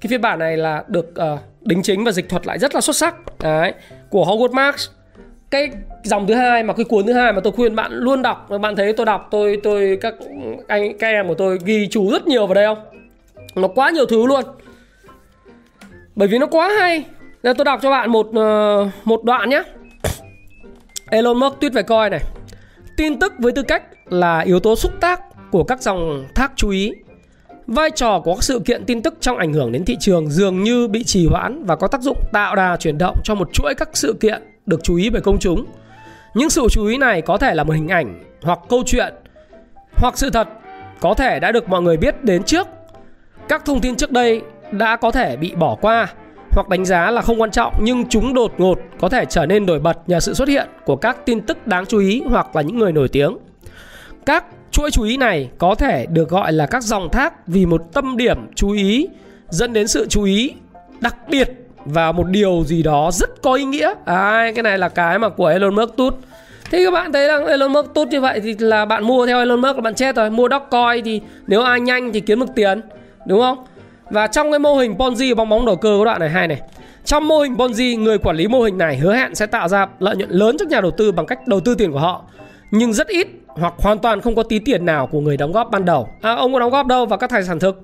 [0.01, 2.81] Cái phiên bản này là được uh, đính chính và dịch thuật lại rất là
[2.81, 3.15] xuất sắc.
[3.39, 3.73] Đấy
[4.09, 4.89] Của Howard Marks
[5.49, 5.69] cái
[6.03, 8.57] dòng thứ hai mà cái cuốn thứ hai mà tôi khuyên bạn luôn đọc và
[8.57, 10.15] bạn thấy tôi đọc, tôi tôi, các
[10.67, 12.77] anh, các em của tôi ghi chú rất nhiều vào đây không?
[13.55, 14.43] Nó quá nhiều thứ luôn.
[16.15, 17.05] Bởi vì nó quá hay.
[17.43, 19.63] Nên tôi đọc cho bạn một ờ, một đoạn nhé
[21.09, 22.21] Elon Musk tuyết về coi này.
[22.97, 26.69] Tin tức với tư cách là yếu tố xúc tác của các dòng thác chú
[26.69, 26.91] ý.
[27.67, 30.63] Vai trò của các sự kiện tin tức trong ảnh hưởng đến thị trường dường
[30.63, 33.73] như bị trì hoãn và có tác dụng tạo đà chuyển động cho một chuỗi
[33.75, 35.65] các sự kiện được chú ý bởi công chúng.
[36.33, 39.13] Những sự chú ý này có thể là một hình ảnh hoặc câu chuyện,
[39.95, 40.47] hoặc sự thật
[40.99, 42.67] có thể đã được mọi người biết đến trước.
[43.47, 46.07] Các thông tin trước đây đã có thể bị bỏ qua
[46.51, 49.65] hoặc đánh giá là không quan trọng, nhưng chúng đột ngột có thể trở nên
[49.65, 52.61] nổi bật nhờ sự xuất hiện của các tin tức đáng chú ý hoặc là
[52.61, 53.37] những người nổi tiếng.
[54.25, 57.81] Các chuỗi chú ý này có thể được gọi là các dòng thác vì một
[57.93, 59.07] tâm điểm chú ý
[59.49, 60.53] dẫn đến sự chú ý
[60.99, 63.93] đặc biệt vào một điều gì đó rất có ý nghĩa.
[64.05, 66.15] À, cái này là cái mà của Elon Musk tút.
[66.71, 69.39] Thế các bạn thấy rằng Elon Musk tốt như vậy thì là bạn mua theo
[69.39, 70.29] Elon Musk là bạn chết rồi.
[70.29, 72.81] Mua Dogecoin thì nếu ai nhanh thì kiếm được tiền,
[73.27, 73.57] đúng không?
[74.09, 76.61] Và trong cái mô hình Ponzi bong bóng đầu cơ có đoạn này hay này.
[77.05, 79.87] Trong mô hình Ponzi, người quản lý mô hình này hứa hẹn sẽ tạo ra
[79.99, 82.23] lợi nhuận lớn cho nhà đầu tư bằng cách đầu tư tiền của họ,
[82.71, 85.71] nhưng rất ít hoặc hoàn toàn không có tí tiền nào của người đóng góp
[85.71, 86.09] ban đầu.
[86.21, 87.81] À, ông có đóng góp đâu vào các tài sản thực.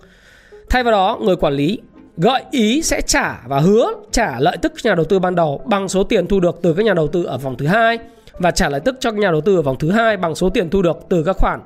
[0.69, 1.79] Thay vào đó, người quản lý
[2.17, 5.61] gợi ý sẽ trả và hứa trả lợi tức cho nhà đầu tư ban đầu
[5.65, 7.99] bằng số tiền thu được từ các nhà đầu tư ở vòng thứ hai
[8.39, 10.69] và trả lợi tức cho nhà đầu tư ở vòng thứ hai bằng số tiền
[10.69, 11.59] thu được từ các khoản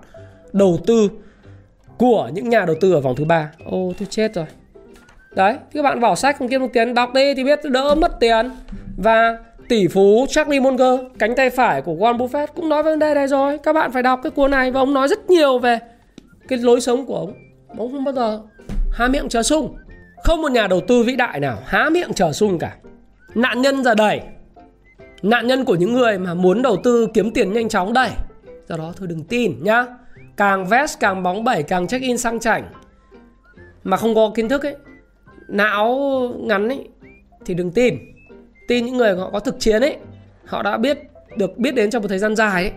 [0.53, 1.09] đầu tư
[1.97, 3.51] của những nhà đầu tư ở vòng thứ ba.
[3.65, 4.45] Ô, tôi chết rồi.
[5.35, 8.19] Đấy, các bạn vào sách, không kiếm được tiền, đọc đi thì biết đỡ mất
[8.19, 8.49] tiền.
[8.97, 9.37] Và
[9.69, 13.27] tỷ phú Charlie Munger, cánh tay phải của Warren Buffett cũng nói vấn đề này
[13.27, 13.57] rồi.
[13.57, 15.79] Các bạn phải đọc cái cuốn này và ông nói rất nhiều về
[16.47, 17.33] cái lối sống của ông.
[17.77, 18.41] Ông không bao giờ
[18.91, 19.75] há miệng chờ sung
[20.27, 22.75] không một nhà đầu tư vĩ đại nào há miệng chờ sung cả.
[23.35, 24.21] Nạn nhân giờ đầy
[25.21, 28.09] nạn nhân của những người mà muốn đầu tư kiếm tiền nhanh chóng đầy
[28.69, 29.85] do đó thôi đừng tin nhá.
[30.37, 32.63] Càng vest càng bóng bẩy, càng check in sang chảnh.
[33.83, 34.75] Mà không có kiến thức ấy,
[35.47, 35.99] não
[36.39, 36.87] ngắn ấy,
[37.45, 37.97] thì đừng tin.
[38.67, 39.97] Tin những người họ có thực chiến ấy,
[40.45, 40.99] họ đã biết
[41.37, 42.71] được, biết đến trong một thời gian dài ấy,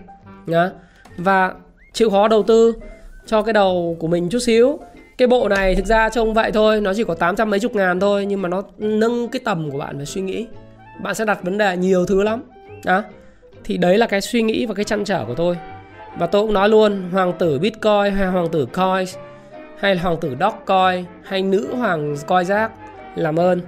[0.46, 0.70] nhá.
[1.16, 1.54] Và
[1.92, 2.74] chịu khó đầu tư
[3.26, 4.78] cho cái đầu của mình chút xíu
[5.20, 8.00] cái bộ này thực ra trông vậy thôi, nó chỉ có 800 mấy chục ngàn
[8.00, 10.46] thôi, nhưng mà nó nâng cái tầm của bạn về suy nghĩ.
[11.02, 12.42] Bạn sẽ đặt vấn đề nhiều thứ lắm.
[12.84, 13.02] Đó.
[13.64, 15.56] Thì đấy là cái suy nghĩ và cái chăn trở của tôi.
[16.18, 19.06] Và tôi cũng nói luôn, hoàng tử bitcoin hay hoàng tử coin
[19.78, 22.72] hay là hoàng tử dogcoin hay nữ hoàng coi rác
[23.16, 23.60] làm ơn.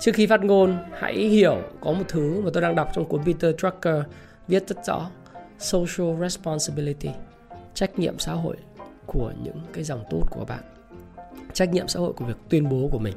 [0.00, 3.24] Trước khi phát ngôn, hãy hiểu có một thứ mà tôi đang đọc trong cuốn
[3.24, 4.02] Peter Drucker,
[4.48, 5.06] viết rất rõ,
[5.58, 7.10] social responsibility,
[7.74, 8.56] trách nhiệm xã hội
[9.06, 10.62] của những cái dòng tốt của bạn.
[11.52, 13.14] Trách nhiệm xã hội của việc tuyên bố của mình.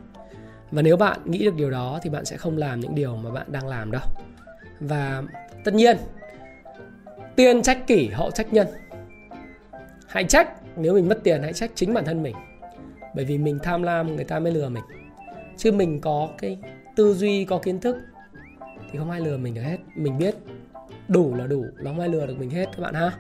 [0.71, 3.32] Và nếu bạn nghĩ được điều đó thì bạn sẽ không làm những điều mà
[3.32, 4.02] bạn đang làm đâu.
[4.80, 5.23] Và
[5.63, 5.97] tất nhiên
[7.36, 8.67] tiên trách kỷ hậu trách nhân.
[10.08, 12.36] Hãy trách, nếu mình mất tiền hãy trách chính bản thân mình.
[13.15, 14.84] Bởi vì mình tham lam, người ta mới lừa mình.
[15.58, 16.58] Chứ mình có cái
[16.95, 17.97] tư duy, có kiến thức
[18.91, 19.78] thì không ai lừa mình được hết.
[19.95, 20.36] Mình biết
[21.08, 23.12] đủ là đủ, nó không ai lừa được mình hết các bạn ha.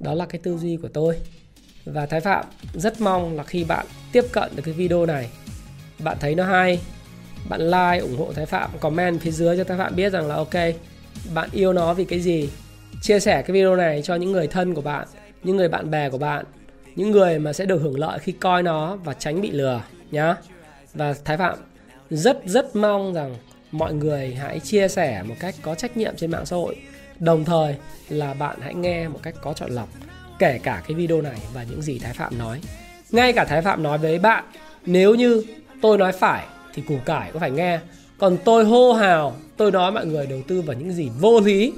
[0.00, 1.18] Đó là cái tư duy của tôi
[1.84, 5.28] và thái phạm, rất mong là khi bạn tiếp cận được cái video này,
[5.98, 6.80] bạn thấy nó hay,
[7.48, 10.34] bạn like, ủng hộ thái phạm, comment phía dưới cho thái phạm biết rằng là
[10.34, 10.54] ok,
[11.34, 12.48] bạn yêu nó vì cái gì.
[13.02, 15.06] Chia sẻ cái video này cho những người thân của bạn,
[15.42, 16.44] những người bạn bè của bạn,
[16.96, 20.36] những người mà sẽ được hưởng lợi khi coi nó và tránh bị lừa nhá.
[20.94, 21.58] Và thái phạm,
[22.10, 23.36] rất rất mong rằng
[23.70, 26.76] mọi người hãy chia sẻ một cách có trách nhiệm trên mạng xã hội.
[27.18, 27.76] Đồng thời
[28.08, 29.88] là bạn hãy nghe một cách có chọn lọc
[30.42, 32.60] kể cả cái video này và những gì thái phạm nói.
[33.10, 34.44] Ngay cả thái phạm nói với bạn,
[34.86, 35.44] nếu như
[35.82, 37.80] tôi nói phải thì củ cải có phải nghe.
[38.18, 41.72] Còn tôi hô hào, tôi nói mọi người đầu tư vào những gì vô lý,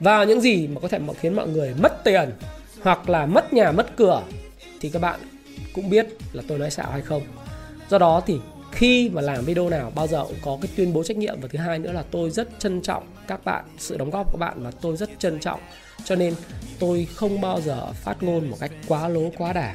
[0.00, 2.30] vào những gì mà có thể khiến mọi người mất tiền
[2.82, 4.22] hoặc là mất nhà, mất cửa,
[4.80, 5.20] thì các bạn
[5.74, 7.22] cũng biết là tôi nói xạo hay không.
[7.90, 8.38] Do đó thì
[8.72, 11.40] khi mà làm video nào, bao giờ cũng có cái tuyên bố trách nhiệm.
[11.40, 14.38] Và thứ hai nữa là tôi rất trân trọng các bạn, sự đóng góp của
[14.38, 15.60] các bạn và tôi rất trân trọng.
[16.04, 16.34] Cho nên
[16.78, 19.74] tôi không bao giờ phát ngôn một cách quá lố, quá đà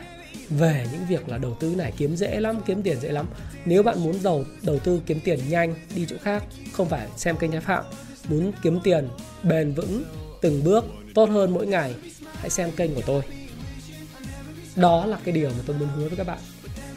[0.50, 1.94] về những việc là đầu tư này.
[1.98, 3.26] Kiếm dễ lắm, kiếm tiền dễ lắm.
[3.66, 7.38] Nếu bạn muốn đầu đầu tư kiếm tiền nhanh, đi chỗ khác, không phải xem
[7.38, 7.84] kênh thái phạm.
[8.30, 9.10] Muốn kiếm tiền
[9.44, 10.04] bền vững,
[10.42, 11.96] từng bước, tốt hơn mỗi ngày,
[12.34, 13.22] hãy xem kênh của tôi.
[14.76, 16.40] Đó là cái điều mà tôi muốn hứa với các bạn.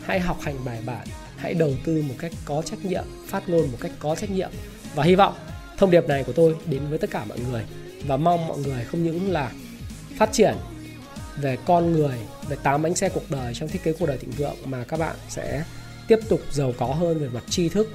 [0.04, 1.06] Hãy học hành bài bản
[1.38, 4.50] hãy đầu tư một cách có trách nhiệm, phát ngôn một cách có trách nhiệm
[4.94, 5.34] và hy vọng
[5.78, 7.62] thông điệp này của tôi đến với tất cả mọi người
[8.06, 9.50] và mong mọi người không những là
[10.16, 10.54] phát triển
[11.40, 14.30] về con người, về tám bánh xe cuộc đời trong thiết kế cuộc đời thịnh
[14.30, 15.64] vượng, mà các bạn sẽ
[16.08, 17.88] tiếp tục giàu có hơn về mặt tri thức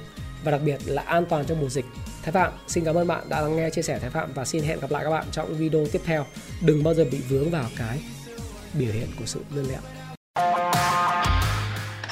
[0.44, 1.84] và đặc biệt là an toàn trong mùa dịch.
[2.22, 4.64] Thái Phạm, xin cảm ơn bạn đã lắng nghe chia sẻ Thái Phạm và xin
[4.64, 6.26] hẹn gặp lại các bạn trong video tiếp theo.
[6.60, 8.00] Đừng bao giờ bị vướng vào cái
[8.74, 9.80] biểu hiện của sự lươn lẹo.